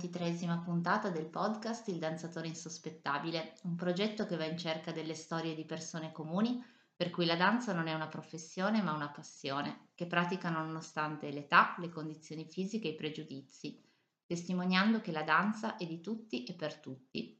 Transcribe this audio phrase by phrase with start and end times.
[0.00, 5.54] Ventitresima puntata del podcast Il danzatore insospettabile, un progetto che va in cerca delle storie
[5.54, 6.64] di persone comuni
[6.96, 11.74] per cui la danza non è una professione ma una passione, che praticano nonostante l'età,
[11.80, 13.78] le condizioni fisiche e i pregiudizi,
[14.24, 17.38] testimoniando che la danza è di tutti e per tutti.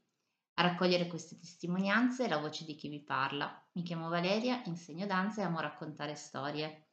[0.53, 3.59] A raccogliere queste testimonianze è la voce di chi vi parla.
[3.71, 6.90] Mi chiamo Valeria, insegno danza e amo raccontare storie.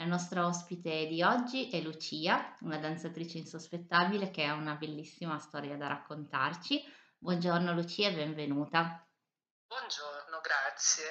[0.00, 5.76] La nostra ospite di oggi è Lucia, una danzatrice insospettabile che ha una bellissima storia
[5.76, 6.82] da raccontarci.
[7.18, 9.06] Buongiorno Lucia e benvenuta.
[9.66, 11.04] Buongiorno, grazie.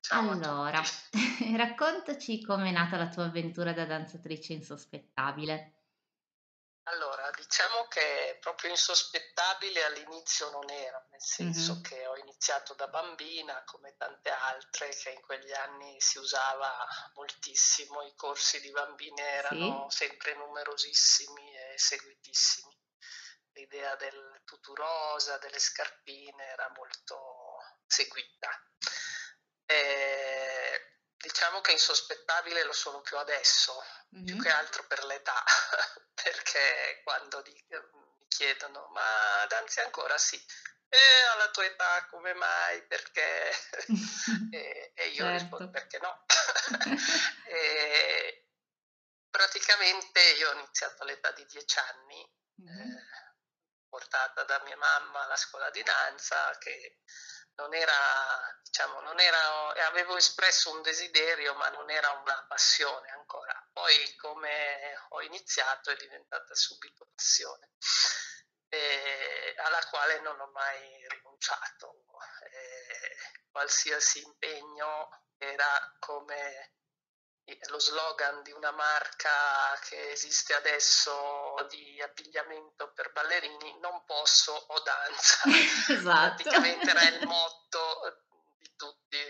[0.00, 0.80] Ciao allora,
[1.56, 5.75] raccontaci com'è nata la tua avventura da danzatrice insospettabile.
[7.48, 11.82] Diciamo che proprio insospettabile all'inizio non era, nel senso mm-hmm.
[11.82, 16.76] che ho iniziato da bambina, come tante altre, che in quegli anni si usava
[17.14, 19.98] moltissimo, i corsi di bambine erano sì.
[19.98, 22.76] sempre numerosissimi e seguitissimi.
[23.52, 28.50] L'idea del tutù rosa, delle scarpine era molto seguita.
[31.46, 33.80] Diciamo che insospettabile lo sono più adesso,
[34.16, 34.24] mm-hmm.
[34.24, 35.44] più che altro per l'età,
[36.12, 40.18] perché quando mi chiedono ma danzi ancora?
[40.18, 40.36] Sì.
[40.88, 40.98] E
[41.34, 42.82] alla tua età come mai?
[42.88, 43.52] Perché?
[44.50, 45.30] e, e, io certo.
[45.30, 46.24] rispondo perché no.
[47.46, 48.48] e
[49.30, 52.28] praticamente io ho iniziato all'età di dieci anni,
[52.60, 52.90] mm-hmm.
[52.90, 53.34] eh,
[53.88, 57.02] portata da mia mamma alla scuola di danza che
[57.56, 57.92] non era,
[58.62, 63.54] diciamo, non era, avevo espresso un desiderio, ma non era una passione ancora.
[63.72, 67.70] Poi, come ho iniziato, è diventata subito passione,
[68.68, 72.04] eh, alla quale non ho mai rinunciato.
[72.50, 73.16] Eh,
[73.50, 75.08] qualsiasi impegno
[75.38, 76.72] era come
[77.68, 79.30] lo slogan di una marca
[79.88, 85.38] che esiste adesso di abbigliamento per ballerini, non posso o danza.
[85.94, 86.42] Esatto.
[86.42, 88.25] Praticamente era il motto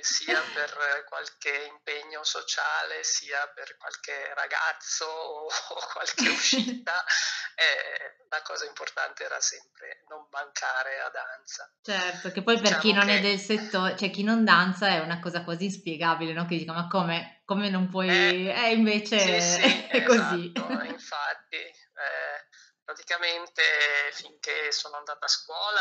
[0.02, 5.48] sia per qualche impegno sociale, sia per qualche ragazzo o
[5.92, 7.04] qualche uscita.
[7.58, 11.72] Eh, la cosa importante era sempre non mancare a danza.
[11.80, 13.16] Certo, che poi per diciamo chi non che...
[13.16, 16.44] è del settore, cioè chi non danza è una cosa quasi inspiegabile, no?
[16.44, 18.10] Che dico, ma come, come non puoi...
[18.10, 20.52] Eh, eh invece sì, sì, è così.
[20.54, 22.46] Esatto, infatti, eh,
[22.84, 23.62] praticamente
[24.12, 25.80] finché sono andata a scuola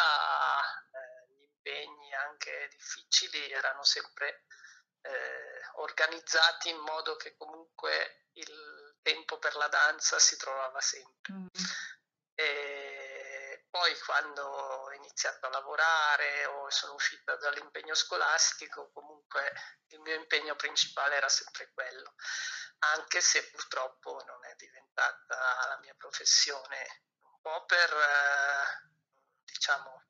[1.65, 4.45] impegni anche difficili erano sempre
[5.01, 11.33] eh, organizzati in modo che comunque il tempo per la danza si trovava sempre.
[11.33, 11.47] Mm.
[12.35, 19.53] E poi quando ho iniziato a lavorare o sono uscita dall'impegno scolastico, comunque
[19.87, 22.13] il mio impegno principale era sempre quello,
[22.79, 28.89] anche se purtroppo non è diventata la mia professione, un po' per, eh,
[29.43, 30.03] diciamo,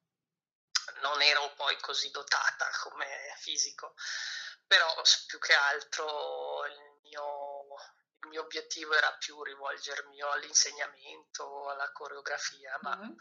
[1.02, 3.96] non ero poi così dotata come fisico,
[4.68, 7.66] però più che altro il mio,
[8.22, 13.18] il mio obiettivo era più rivolgermi all'insegnamento, alla coreografia, ma mm-hmm.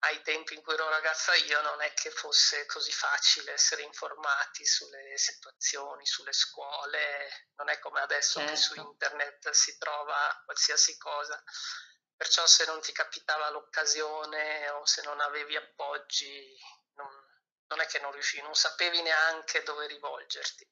[0.00, 4.66] ai tempi in cui ero ragazza io non è che fosse così facile essere informati
[4.66, 8.52] sulle situazioni, sulle scuole, non è come adesso certo.
[8.52, 8.90] che su certo.
[8.90, 11.42] internet si trova qualsiasi cosa.
[12.16, 16.54] Perciò se non ti capitava l'occasione o se non avevi appoggi
[17.70, 20.68] non, è che non riuscivi, non sapevi neanche dove rivolgerti.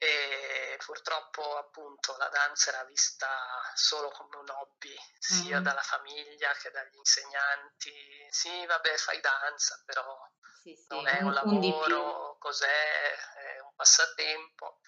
[0.00, 3.28] E purtroppo appunto la danza era vista
[3.74, 5.62] solo come un hobby, sia mm.
[5.62, 7.92] dalla famiglia che dagli insegnanti.
[8.30, 10.16] Sì, vabbè, fai danza, però
[10.62, 14.78] sì, sì, non è un, un lavoro, cos'è, è un passatempo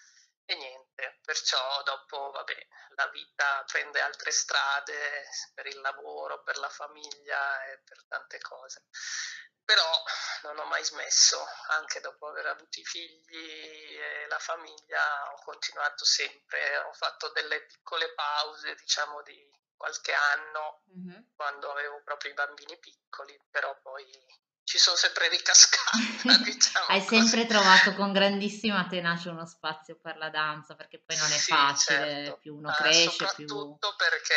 [0.51, 1.19] e niente.
[1.23, 7.79] Perciò dopo, vabbè, la vita prende altre strade per il lavoro, per la famiglia e
[7.83, 8.83] per tante cose
[9.63, 10.03] però
[10.43, 11.37] non ho mai smesso,
[11.69, 17.65] anche dopo aver avuto i figli e la famiglia, ho continuato sempre, ho fatto delle
[17.65, 21.21] piccole pause, diciamo di qualche anno, mm-hmm.
[21.35, 24.05] quando avevo proprio i bambini piccoli, però poi
[24.71, 25.97] ci sono sempre ricascata.
[26.47, 27.27] Diciamo Hai così.
[27.27, 31.51] sempre trovato con grandissima tenacia uno spazio per la danza, perché poi non è sì,
[31.51, 32.37] facile, certo.
[32.37, 33.97] più uno cresce, uh, soprattutto più...
[33.97, 34.35] perché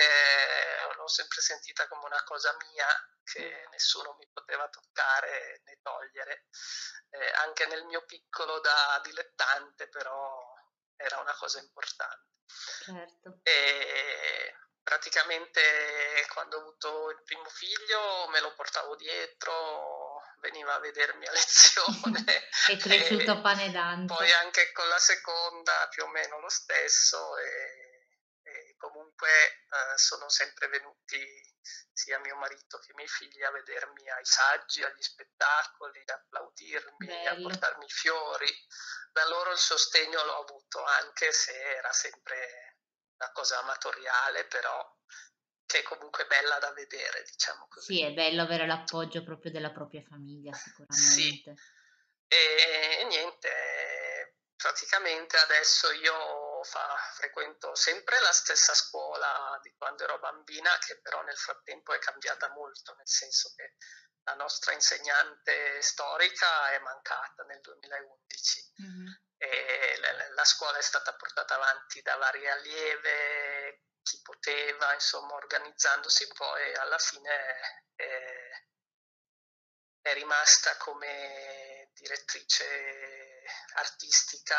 [0.97, 2.87] l'ho sempre sentita come una cosa mia
[3.23, 6.47] che nessuno mi poteva toccare né togliere.
[7.11, 10.53] Eh, anche nel mio piccolo da dilettante, però
[10.97, 12.43] era una cosa importante.
[12.83, 13.39] Certo.
[13.45, 14.53] E
[14.83, 20.14] praticamente quando ho avuto il primo figlio me lo portavo dietro,
[20.45, 22.25] veniva a vedermi a lezione.
[22.69, 24.15] È cresciuto pane danza.
[24.15, 28.09] Poi anche con la seconda più o meno lo stesso e,
[28.43, 31.19] e comunque eh, sono sempre venuti
[31.93, 37.07] sia mio marito che i miei figli a vedermi ai saggi, agli spettacoli, ad applaudirmi,
[37.07, 37.31] Bello.
[37.31, 38.51] a portarmi i fiori.
[39.13, 42.79] Da loro il sostegno l'ho avuto, anche se era sempre
[43.17, 44.93] una cosa amatoriale, però
[45.75, 47.95] che è comunque bella da vedere, diciamo così.
[47.95, 51.03] Sì, è bello avere l'appoggio proprio della propria famiglia, sicuramente.
[51.03, 51.43] Sì.
[52.29, 60.21] E, e niente, praticamente adesso io fa, frequento sempre la stessa scuola di quando ero
[60.21, 63.75] bambina, che però nel frattempo è cambiata molto, nel senso che
[64.23, 69.07] la nostra insegnante storica è mancata nel 2011 mm-hmm.
[69.39, 76.29] e la, la, scuola è stata portata avanti da varie allieve, chi poteva, insomma, organizzandosi
[76.29, 77.31] poi alla fine
[77.97, 78.65] è,
[80.03, 83.43] è rimasta come direttrice
[83.75, 84.57] artistica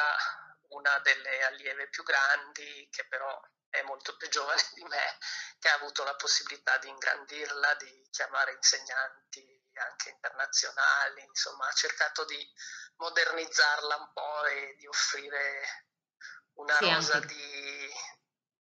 [0.69, 3.39] una delle allieve più grandi, che però
[3.69, 5.17] è molto più giovane di me,
[5.59, 12.25] che ha avuto la possibilità di ingrandirla, di chiamare insegnanti anche internazionali, insomma ha cercato
[12.25, 12.53] di
[12.95, 15.85] modernizzarla un po' e di offrire
[16.53, 17.27] una sì, rosa anche...
[17.27, 17.84] di,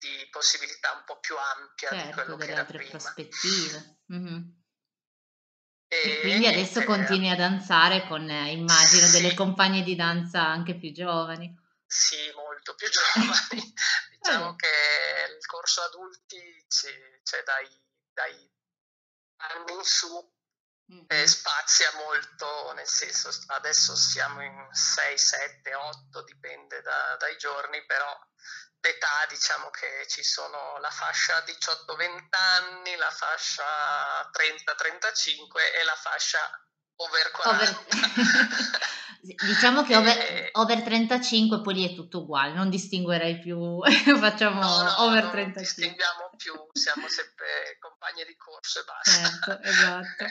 [0.03, 2.91] di, possibilità un po' più ampia certo, di quello che era altre prima.
[2.91, 3.99] prospettive.
[4.13, 4.43] Mm-hmm.
[5.87, 9.21] E, quindi adesso continui a danzare con, immagino, sì.
[9.21, 11.55] delle compagne di danza anche più giovani.
[11.87, 13.75] Sì, molto più giovani.
[14.19, 14.69] diciamo che
[15.37, 17.69] il corso adulti c'è, c'è dai,
[18.13, 18.51] dai,
[19.37, 20.35] anni in su
[20.91, 21.05] mm-hmm.
[21.09, 27.85] e spazia molto, nel senso adesso siamo in 6, 7, 8, dipende da, dai giorni,
[27.85, 28.19] però
[28.83, 33.65] l'età diciamo che ci sono la fascia 18-20 anni, la fascia
[34.33, 36.67] 30-35 e la fascia
[36.97, 37.63] over 40.
[37.63, 37.79] Over...
[39.23, 40.49] diciamo che over, e...
[40.53, 43.79] over, 35 poi lì è tutto uguale, non distinguerei più,
[44.19, 45.33] facciamo no, no, over 35.
[45.33, 49.11] Non distinguiamo più, siamo sempre compagni di corso e basta.
[49.13, 50.25] Certo, esatto.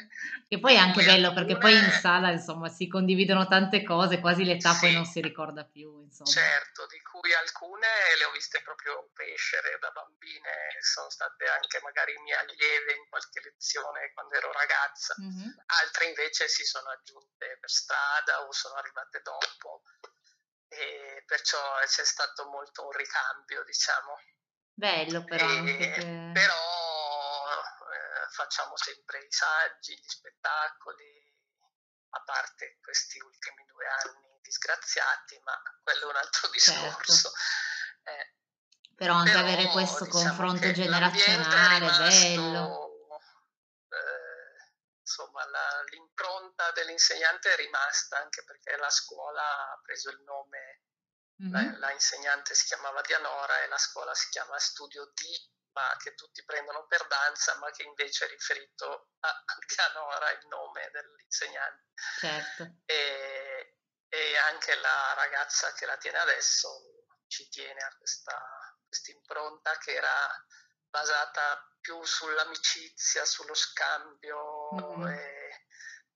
[0.50, 4.44] E poi è anche bello perché poi in sala insomma si condividono tante cose, quasi
[4.44, 4.80] l'età sì.
[4.82, 6.04] poi non si ricorda più.
[6.04, 6.30] Insomma.
[6.30, 7.88] Certo, di cui alcune
[8.18, 13.31] le ho viste proprio crescere da bambine, sono state anche magari mie allieve in qualche
[14.22, 15.50] quando ero ragazza, mm-hmm.
[15.82, 19.84] altre invece si sono aggiunte per strada o sono arrivate dopo
[20.68, 24.16] e perciò c'è stato molto un ricambio, diciamo.
[24.74, 25.48] Bello però.
[25.48, 26.32] E, che...
[26.34, 31.34] Però eh, facciamo sempre i saggi, gli spettacoli,
[32.12, 36.82] a parte questi ultimi due anni disgraziati, ma quello è un altro certo.
[36.82, 37.32] discorso.
[38.04, 38.12] Certo.
[38.12, 38.36] Eh,
[38.96, 42.91] però anche però, avere questo diciamo confronto generazionale, rimasto, bello
[45.12, 50.84] insomma la, l'impronta dell'insegnante è rimasta anche perché la scuola ha preso il nome,
[51.44, 51.52] mm-hmm.
[51.52, 55.22] la, la, insegnante si chiamava Dianora e la scuola si chiama Studio D,
[55.74, 60.90] ma che tutti prendono per danza, ma che invece è riferito a Dianora, il nome
[60.92, 61.84] dell'insegnante.
[62.20, 62.76] Certo.
[62.86, 68.38] E, e anche la ragazza che la tiene adesso ci tiene a questa
[69.12, 70.46] impronta che era
[70.90, 75.08] basata più sull'amicizia, sullo scambio mm.
[75.08, 75.66] e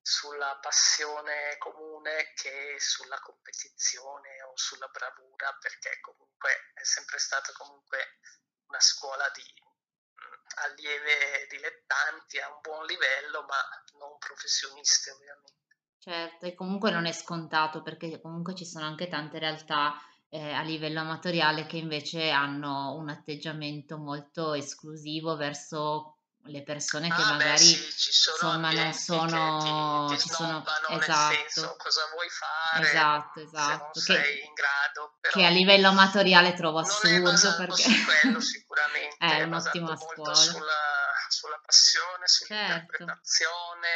[0.01, 8.19] sulla passione comune che sulla competizione o sulla bravura, perché comunque è sempre stata comunque
[8.67, 13.60] una scuola di mm, allieve dilettanti a un buon livello, ma
[13.98, 15.53] non professioniste ovviamente.
[15.98, 20.00] Certo, e comunque non è scontato perché comunque ci sono anche tante realtà
[20.36, 27.22] eh, a livello amatoriale che invece hanno un atteggiamento molto esclusivo verso le persone che
[27.22, 32.30] ah, magari beh, sì, insomma non sono ti, ti ci sono esatto senso, cosa vuoi
[32.30, 39.15] fare esatto esatto che, grado che a livello amatoriale trovo assurdo perché su quello sicuramente
[39.18, 43.88] è, è un'ottima scuola sulla, sulla, passione sull'interpretazione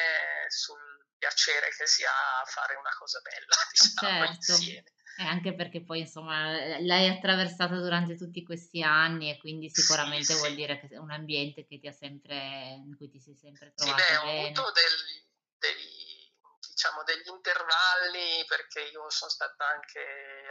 [0.47, 0.55] certo.
[0.55, 4.51] sul piacere che si ha a fare una cosa bella diciamo certo.
[4.51, 10.31] insieme eh, anche perché poi insomma l'hai attraversata durante tutti questi anni e quindi sicuramente
[10.31, 10.55] sì, vuol sì.
[10.55, 14.01] dire che è un ambiente che ti ha sempre, in cui ti sei sempre trovato
[14.01, 14.39] sì, beh, bene.
[14.39, 15.27] ho avuto del,
[15.59, 16.31] dei,
[16.71, 19.99] diciamo, degli intervalli perché io sono stata anche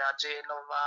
[0.06, 0.84] a Genova,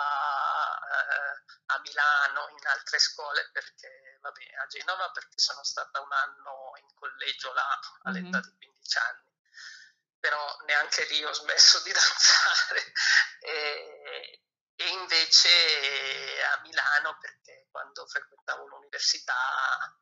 [0.86, 1.42] eh,
[1.74, 6.94] a Milano, in altre scuole perché, vabbè, a Genova perché sono stata un anno in
[6.94, 8.58] collegio là all'età mm-hmm.
[8.60, 9.31] di 15 anni
[10.22, 12.94] però neanche lì ho smesso di danzare.
[13.42, 14.44] E,
[14.76, 15.50] e invece
[16.44, 19.36] a Milano, perché quando frequentavo l'università,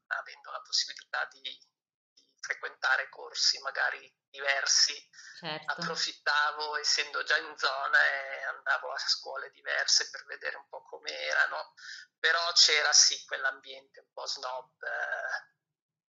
[0.07, 4.93] avendo la possibilità di, di frequentare corsi magari diversi,
[5.39, 5.71] certo.
[5.71, 11.11] approfittavo essendo già in zona e andavo a scuole diverse per vedere un po' come
[11.11, 11.73] erano,
[12.19, 14.83] però c'era sì quell'ambiente un po' snob.
[14.83, 15.57] Eh,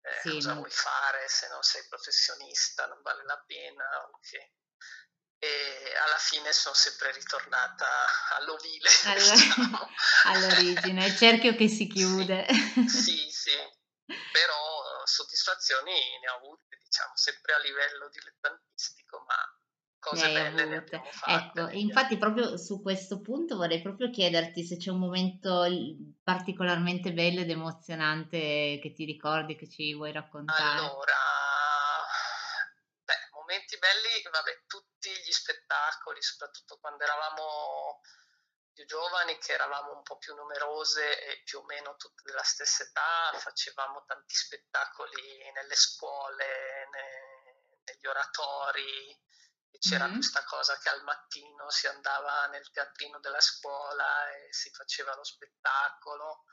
[0.09, 4.53] eh sì, cosa vuoi fare se non sei professionista, non vale la pena, ok
[5.37, 7.87] e alla fine sono sempre ritornata
[8.37, 8.89] all'ovile.
[9.05, 9.17] All...
[9.31, 9.89] Diciamo.
[10.25, 12.47] All'origine, il cerchio che si chiude.
[12.87, 13.55] Sì, sì,
[14.31, 19.35] però soddisfazioni ne ho avute, diciamo, sempre a livello dilettantistico, ma
[20.05, 21.59] cose belle abbiamo fatte.
[21.59, 25.65] Ecco, infatti proprio su questo punto vorrei proprio chiederti se c'è un momento
[26.23, 30.79] particolarmente bello ed emozionante che ti ricordi, che ci vuoi raccontare.
[30.79, 31.17] Allora,
[33.03, 38.01] beh, momenti belli, vabbè, tutti gli spettacoli, soprattutto quando eravamo
[38.71, 42.83] più giovani, che eravamo un po' più numerose e più o meno tutte della stessa
[42.83, 46.45] età, facevamo tanti spettacoli nelle scuole,
[46.91, 49.17] ne, negli oratori,
[49.79, 50.15] c'era mm-hmm.
[50.15, 55.23] questa cosa che al mattino si andava nel teatrino della scuola e si faceva lo
[55.23, 56.45] spettacolo,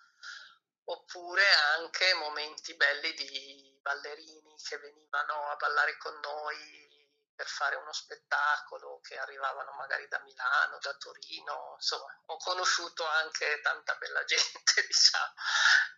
[0.85, 1.45] oppure
[1.77, 6.91] anche momenti belli di ballerini che venivano a ballare con noi
[7.35, 13.61] per fare uno spettacolo che arrivavano magari da Milano, da Torino, insomma, ho conosciuto anche
[13.63, 15.33] tanta bella gente, diciamo.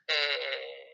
[0.05, 0.94] E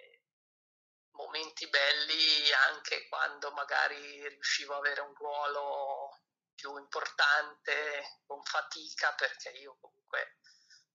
[1.12, 6.20] momenti belli anche quando magari riuscivo a avere un ruolo
[6.54, 10.36] più importante con fatica perché io comunque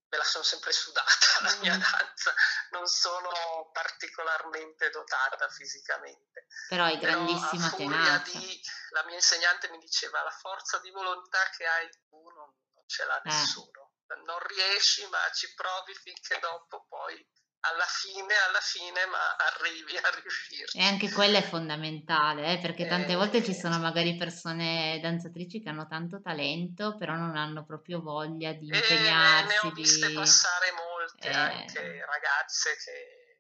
[0.08, 1.82] me la sono sempre sudata la mia mm.
[1.82, 2.34] danza,
[2.72, 6.48] non sono particolarmente dotata fisicamente.
[6.70, 8.38] Però hai grandissima Però tenacia.
[8.38, 12.84] Di, la mia insegnante mi diceva la forza di volontà che hai tu non, non
[12.88, 13.30] ce l'ha eh.
[13.30, 13.94] nessuno.
[14.26, 17.28] Non riesci ma ci provi finché dopo poi
[17.72, 20.78] alla fine, alla fine, ma arrivi a riuscirci.
[20.78, 25.62] E anche quello è fondamentale, eh, perché tante eh, volte ci sono magari persone danzatrici
[25.62, 29.44] che hanno tanto talento, però non hanno proprio voglia di impegnarsi.
[29.44, 30.14] Eh, ne ho viste di...
[30.14, 31.34] passare molte, eh.
[31.34, 33.40] anche ragazze che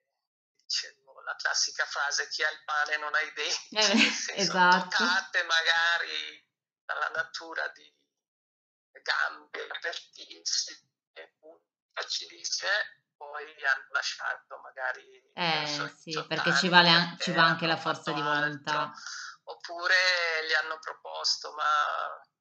[0.55, 4.89] dicevo la classica frase chi ha il pane non ha i denti, eh, esatto.
[4.89, 6.43] toccate magari
[6.85, 7.93] dalla natura di
[9.01, 10.79] gambe apertissime,
[11.93, 15.31] facilissime poi hanno lasciato magari...
[15.33, 18.79] Eh sì, perché ci, vale, ci va anche la forza di volontà.
[18.81, 19.01] Altro.
[19.47, 19.95] Oppure
[20.47, 21.63] gli hanno proposto, ma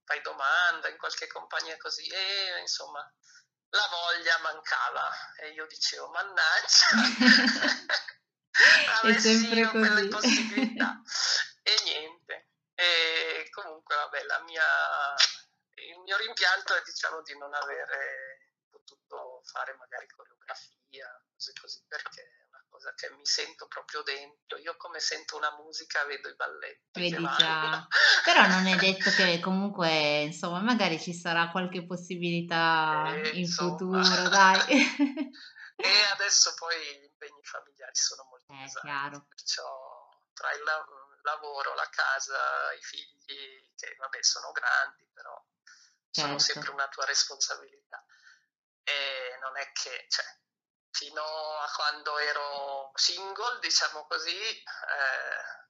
[0.05, 3.01] fai domanda in qualche compagnia così, e insomma
[3.75, 6.87] la voglia mancava e io dicevo, mannaggia,
[9.03, 9.79] avessi io così.
[9.79, 11.03] quelle possibilità.
[11.63, 12.49] e niente.
[12.75, 14.65] E comunque, vabbè, la mia,
[15.91, 22.23] il mio rimpianto è diciamo di non avere potuto fare magari coreografia, cose così, perché
[22.23, 24.59] è una cosa che mi sento proprio dentro.
[24.59, 27.01] Io come sento una musica vedo i balletti.
[27.01, 27.87] Vedi già.
[28.25, 33.71] Però non è detto che comunque, insomma, magari ci sarà qualche possibilità eh, in insomma.
[33.71, 34.61] futuro, dai.
[35.77, 39.27] e adesso poi gli impegni familiari sono molto eh, pesanti, chiaro.
[39.29, 40.63] perciò tra il
[41.23, 45.33] lavoro, la casa, i figli, che vabbè sono grandi, però
[46.11, 46.29] certo.
[46.29, 48.05] sono sempre una tua responsabilità
[48.85, 50.25] e non è che, cioè,
[50.91, 55.65] fino a quando ero single, diciamo così, eh,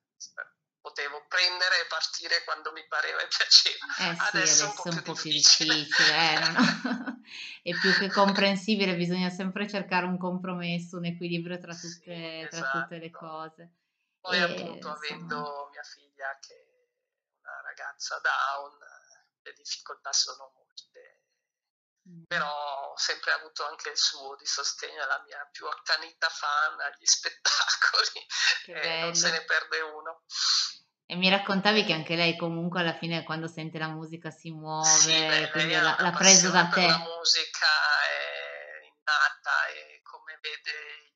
[0.85, 3.87] potevo prendere e partire quando mi pareva e piaceva.
[3.87, 7.23] Eh sì, adesso, adesso è un po' più difficile, difficile eh, no?
[7.62, 12.59] è più che comprensibile, bisogna sempre cercare un compromesso, un equilibrio tra tutte, sì, tra
[12.59, 12.80] esatto.
[12.80, 13.73] tutte le cose.
[14.21, 14.94] Poi e, appunto insomma...
[14.94, 18.78] avendo mia figlia che è una ragazza down,
[19.40, 21.13] le difficoltà sono molte
[22.26, 27.04] però ho sempre avuto anche il suo di sostegno alla mia più accanita fan agli
[27.06, 28.26] spettacoli
[28.66, 30.23] e non se ne perde uno.
[31.06, 34.88] E mi raccontavi che anche lei comunque alla fine quando sente la musica si muove,
[34.88, 36.87] sì, beh, quindi l'ha, l'ha preso da te.
[36.87, 37.66] La musica
[38.08, 41.14] è innata e come vede,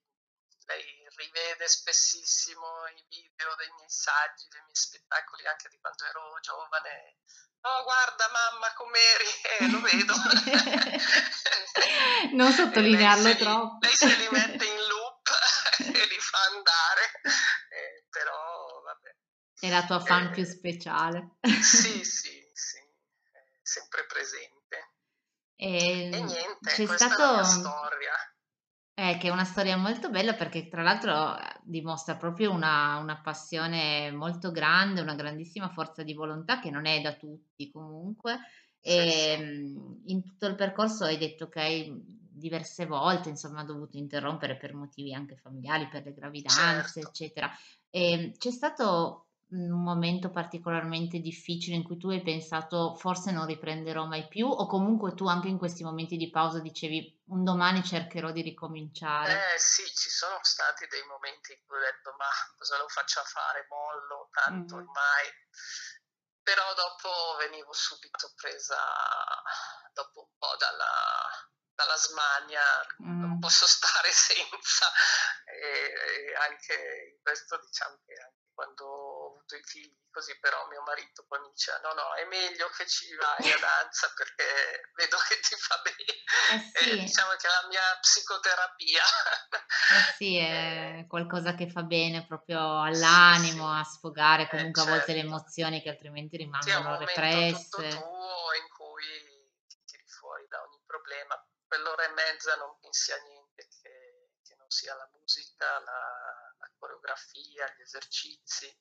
[0.66, 6.38] lei rivede spessissimo i video dei miei saggi, dei miei spettacoli anche di quando ero
[6.40, 7.16] giovane
[7.60, 9.26] Oh, guarda mamma com'eri,
[9.58, 10.14] eh, lo vedo.
[12.38, 13.78] non sottolinearlo lei troppo.
[13.80, 15.26] lei se li mette in loop
[15.98, 17.10] e li fa andare,
[17.70, 19.16] eh, però vabbè.
[19.58, 21.38] È la tua fan eh, più speciale.
[21.60, 22.78] sì, sì, sì,
[23.60, 24.92] sempre presente.
[25.56, 27.32] E, e niente, c'è questa stato...
[27.32, 28.37] è la storia.
[28.98, 34.10] Eh, che è una storia molto bella perché tra l'altro dimostra proprio una, una passione
[34.10, 38.40] molto grande, una grandissima forza di volontà che non è da tutti comunque.
[38.80, 41.94] E ehm, in tutto il percorso hai detto che hai
[42.28, 47.08] diverse volte insomma dovuto interrompere per motivi anche familiari, per le gravidanze, certo.
[47.08, 47.50] eccetera.
[47.90, 53.46] E ehm, c'è stato un momento particolarmente difficile in cui tu hai pensato forse non
[53.46, 57.82] riprenderò mai più o comunque tu anche in questi momenti di pausa dicevi un domani
[57.82, 59.54] cercherò di ricominciare?
[59.54, 63.20] Eh sì, ci sono stati dei momenti in cui ho detto ma cosa lo faccio
[63.20, 64.86] a fare, mollo, tanto mm-hmm.
[64.86, 65.26] ormai.
[66.42, 68.76] Però dopo venivo subito presa
[69.92, 72.64] dopo un po' dalla, dalla smania,
[73.02, 73.20] mm.
[73.20, 74.90] non posso stare senza
[75.44, 80.82] e, e anche in questo diciamo che anche quando avuto i figli così, però mio
[80.82, 85.16] marito poi mi dice no no è meglio che ci vai a danza perché vedo
[85.28, 86.72] che ti fa bene.
[86.74, 86.98] Eh sì.
[87.00, 89.02] diciamo che è la mia psicoterapia.
[89.02, 93.80] Eh sì, è qualcosa che fa bene proprio all'animo, sì, sì.
[93.80, 94.90] a sfogare eh, comunque eh, certo.
[94.90, 95.34] a volte le certo.
[95.34, 97.68] emozioni che altrimenti rimangono sì, represse.
[97.68, 99.06] Tutto tuo in cui
[99.66, 101.34] ti tiri fuori da ogni problema.
[101.66, 106.28] Quell'ora e mezza non pensi a niente che, che non sia la musica, la
[106.58, 108.76] la coreografia, gli esercizi.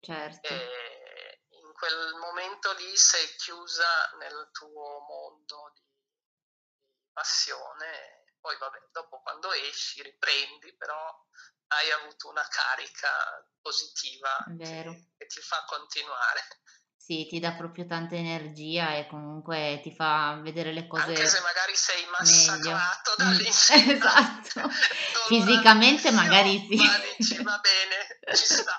[0.00, 0.48] Certo.
[0.48, 5.82] E in quel momento lì sei chiusa nel tuo mondo di,
[7.00, 8.24] di passione.
[8.40, 10.96] Poi vabbè, dopo quando esci riprendi, però
[11.68, 13.10] hai avuto una carica
[13.60, 16.40] positiva che, che, ti fa continuare.
[16.96, 21.40] Sì, ti dà proprio tanta energia e comunque ti fa vedere le cose Anche se
[21.40, 23.30] magari sei massacrato meglio.
[23.30, 23.94] Mm, dall'insegnante.
[23.94, 24.68] esatto.
[25.28, 26.76] Fisicamente magari sì.
[26.76, 28.76] Ma dici, va bene, ci sta.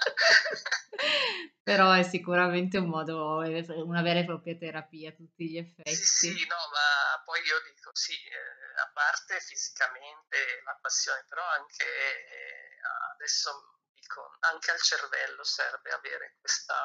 [1.62, 3.38] Però è sicuramente un modo,
[3.84, 5.94] una vera e propria terapia a tutti gli effetti.
[5.94, 11.44] Sì, sì, no, ma poi io dico sì, eh, a parte fisicamente la passione, però
[11.46, 12.80] anche eh,
[13.14, 16.76] adesso dico, anche al cervello serve avere questa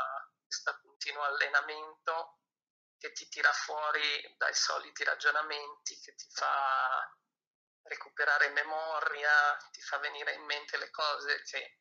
[0.46, 2.40] questo continuo allenamento
[2.98, 7.14] che ti tira fuori dai soliti ragionamenti, che ti fa
[7.84, 11.80] recuperare memoria, ti fa venire in mente le cose che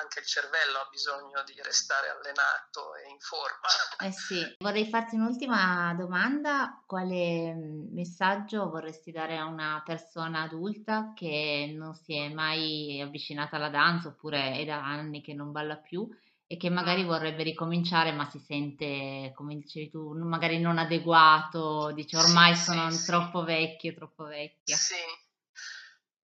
[0.00, 3.68] anche il cervello ha bisogno di restare allenato e in forma.
[3.98, 11.12] Eh sì, vorrei farti un'ultima domanda, quale mm, messaggio vorresti dare a una persona adulta
[11.14, 15.76] che non si è mai avvicinata alla danza oppure è da anni che non balla
[15.76, 16.08] più
[16.46, 22.16] e che magari vorrebbe ricominciare ma si sente, come dicevi tu, magari non adeguato, dice
[22.16, 23.46] ormai sì, sono sì, troppo sì.
[23.46, 24.74] vecchio, troppo vecchia.
[24.74, 24.96] Sì,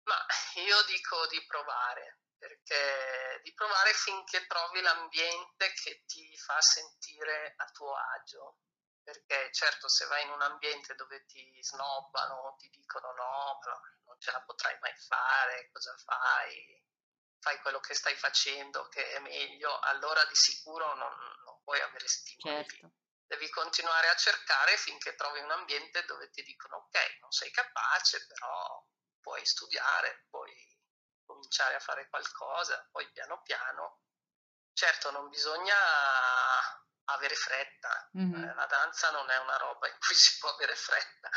[0.05, 0.15] ma
[0.63, 7.65] io dico di provare, perché di provare finché trovi l'ambiente che ti fa sentire a
[7.71, 8.59] tuo agio.
[9.03, 13.59] Perché certo se vai in un ambiente dove ti snobbano, ti dicono no,
[14.05, 16.85] non ce la potrai mai fare, cosa fai?
[17.47, 22.07] fai quello che stai facendo che è meglio, allora di sicuro non, non puoi avere
[22.07, 22.65] stimoli.
[22.65, 22.91] Certo.
[23.25, 28.25] Devi continuare a cercare finché trovi un ambiente dove ti dicono ok, non sei capace,
[28.25, 28.85] però
[29.19, 30.25] puoi studiare,
[31.37, 33.99] cominciare a fare qualcosa, poi piano piano.
[34.73, 35.75] Certo, non bisogna
[37.05, 38.55] avere fretta, mm-hmm.
[38.55, 41.29] la danza non è una roba in cui si può avere fretta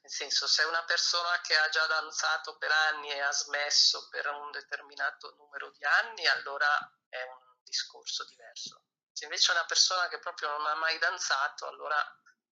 [0.00, 4.26] nel senso, se una persona che ha già danzato per anni e ha smesso per
[4.28, 6.66] un determinato numero di anni, allora
[7.08, 8.84] è un discorso diverso.
[9.12, 12.00] Se invece è una persona che proprio non ha mai danzato, allora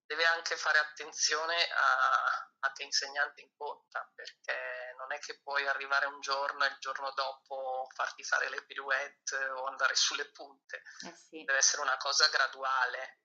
[0.07, 6.07] deve anche fare attenzione a, a che insegnante incontra, perché non è che puoi arrivare
[6.07, 10.83] un giorno e il giorno dopo farti fare le pirouette o andare sulle punte.
[11.07, 11.45] Eh sì.
[11.45, 13.21] Deve essere una cosa graduale,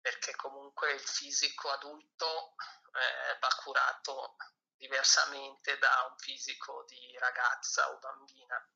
[0.00, 2.54] perché comunque il fisico adulto
[2.92, 4.36] eh, va curato
[4.76, 8.68] diversamente da un fisico di ragazza o bambina.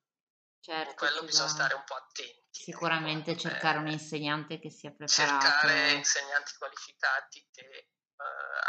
[0.66, 2.42] Certo, In quello bisogna stare un po' attenti.
[2.50, 3.42] Sicuramente ecco.
[3.42, 5.46] cercare eh, un insegnante che sia preparato.
[5.46, 7.86] Cercare insegnanti qualificati che eh,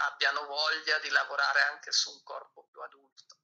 [0.05, 3.38] abbiano voglia di lavorare anche su un corpo più adulto.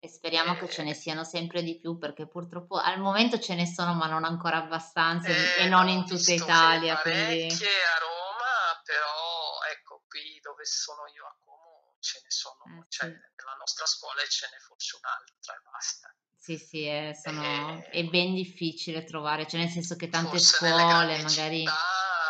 [0.00, 3.66] E speriamo che ce ne siano sempre di più perché purtroppo al momento ce ne
[3.66, 6.98] sono ma non ancora abbastanza e eh, non in tutta Italia.
[6.98, 7.46] Quindi...
[7.46, 13.06] a Roma, però ecco qui dove sono io a Como ce ne sono, eh, cioè,
[13.06, 13.14] sì.
[13.14, 16.12] nella nostra scola ce n'è forse un'altra e basta.
[16.38, 17.88] Sì, sì, è, sono, e...
[17.90, 21.64] è ben difficile trovare, cioè nel senso che tante scuole magari...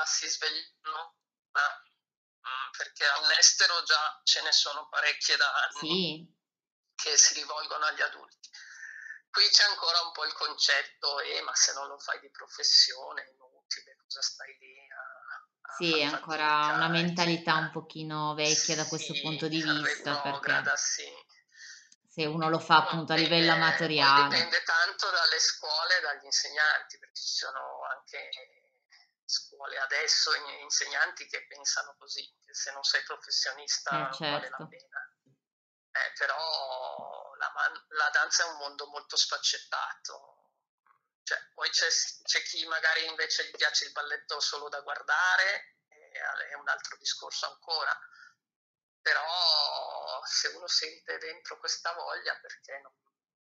[0.04, 1.14] si svegliano,
[1.52, 5.88] mm, perché all'estero già ce ne sono parecchie da anni.
[5.88, 6.36] Sì
[6.98, 8.50] che si rivolgono agli adulti.
[9.30, 13.22] Qui c'è ancora un po' il concetto, eh, ma se non lo fai di professione
[13.22, 15.70] è inutile, cosa stai lì a...
[15.70, 20.20] a sì, è ancora una mentalità un pochino vecchia da questo sì, punto di vista.
[20.20, 20.76] Perché...
[20.76, 21.06] Sì.
[22.18, 24.34] Se uno lo fa appunto a livello amatoriale.
[24.34, 28.30] Dipende tanto dalle scuole e dagli insegnanti, perché ci sono anche
[29.24, 34.24] scuole adesso, insegnanti che pensano così, che se non sei professionista eh, non certo.
[34.24, 34.66] vale la certo.
[34.66, 35.12] pena
[35.98, 37.52] eh, però la,
[37.88, 40.50] la, danza è un mondo molto sfaccettato,
[41.22, 41.88] Cioè, poi c'è,
[42.24, 45.76] c'è, chi magari invece gli piace il balletto solo da guardare,
[46.50, 47.96] è un altro discorso ancora.
[49.08, 52.92] Però se uno sente dentro questa voglia, perché non,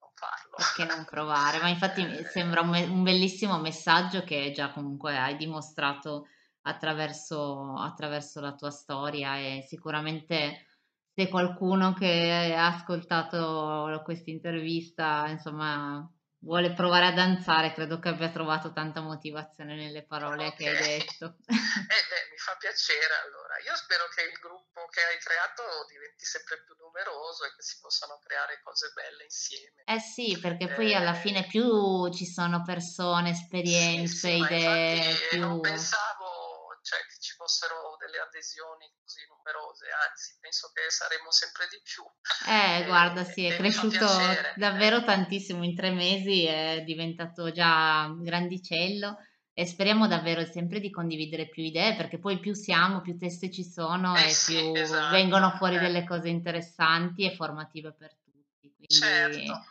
[0.01, 0.57] non farlo?
[0.57, 1.61] Perché non provare?
[1.61, 6.27] Ma infatti eh, sembra un, un, bellissimo messaggio che già comunque hai dimostrato
[6.62, 10.66] attraverso, attraverso la tua storia e sicuramente
[11.14, 16.11] se qualcuno che ha ascoltato questa intervista, insomma,
[16.43, 20.57] vuole provare a danzare, credo che abbia trovato tanta motivazione nelle parole okay.
[20.57, 21.37] che hai detto.
[21.47, 23.59] eh beh, mi fa piacere allora.
[23.65, 27.79] Io spero che il gruppo che hai creato diventi sempre più numeroso e che si
[27.81, 29.83] possano creare cose belle insieme.
[29.85, 35.15] Eh sì, perché eh, poi alla fine più ci sono persone, esperienze, sì, sì, idee,
[35.31, 35.41] più...
[35.41, 36.43] Non pensavo
[36.83, 36.99] cioè,
[37.43, 42.07] fossero delle adesioni così numerose, anzi penso che saremo sempre di più.
[42.47, 44.07] Eh, e, guarda, sì, è cresciuto
[44.55, 49.19] davvero tantissimo, in tre mesi è diventato già grandicello
[49.55, 53.65] e speriamo davvero sempre di condividere più idee perché poi più siamo, più teste ci
[53.65, 55.81] sono eh e sì, più esatto, vengono fuori eh.
[55.81, 58.73] delle cose interessanti e formative per tutti.
[58.75, 59.65] Quindi certo.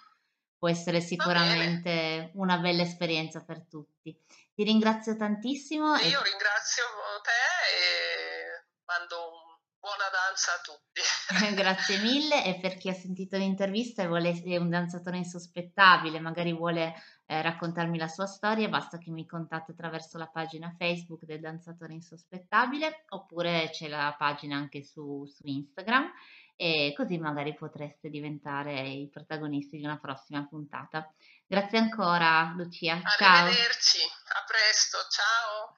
[0.61, 4.15] Può essere sicuramente una bella esperienza per tutti.
[4.53, 5.95] Ti ringrazio tantissimo.
[5.95, 6.83] E io ringrazio
[7.23, 7.31] te
[7.79, 11.01] e mando un buona danza a tutti.
[11.59, 16.53] Grazie mille e per chi ha sentito l'intervista e vuole, è un danzatore insospettabile, magari
[16.53, 16.93] vuole
[17.25, 21.93] eh, raccontarmi la sua storia, basta che mi contatti attraverso la pagina Facebook del danzatore
[21.93, 26.11] insospettabile oppure c'è la pagina anche su, su Instagram
[26.55, 31.11] e così magari potreste diventare i protagonisti di una prossima puntata.
[31.45, 32.99] Grazie ancora Lucia.
[33.01, 34.37] Arrivederci, ciao.
[34.37, 35.75] a presto, ciao.